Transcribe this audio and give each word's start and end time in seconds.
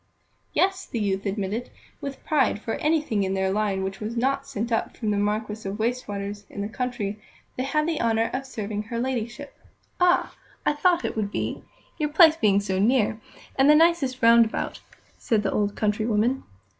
Yes, 0.51 0.87
the 0.87 0.97
youth 0.99 1.27
admitted 1.27 1.69
with 2.01 2.25
pride, 2.25 2.59
for 2.59 2.73
anything 2.73 3.21
in 3.21 3.35
their 3.35 3.51
line 3.51 3.83
which 3.83 3.99
was 3.99 4.17
not 4.17 4.47
sent 4.47 4.71
up 4.71 4.97
from 4.97 5.11
the 5.11 5.17
Marquis 5.17 5.69
of 5.69 5.77
Wastwater's, 5.77 6.43
in 6.49 6.61
the 6.63 6.67
country, 6.67 7.21
they 7.55 7.61
had 7.65 7.87
the 7.87 8.01
honour 8.01 8.31
of 8.33 8.47
serving 8.47 8.81
her 8.81 8.97
Ladyship. 8.99 9.53
"Ah! 9.99 10.35
I 10.65 10.73
thought 10.73 11.03
how 11.03 11.09
it 11.09 11.15
would 11.15 11.29
be, 11.29 11.61
your 11.99 12.09
place 12.09 12.35
being 12.35 12.59
so 12.59 12.79
near, 12.79 13.19
and 13.55 13.69
the 13.69 13.75
nicest 13.75 14.23
round 14.23 14.43
about," 14.45 14.81
said 15.19 15.43
the 15.43 15.51
old 15.51 15.75
country 15.75 16.07
woman. 16.07 16.45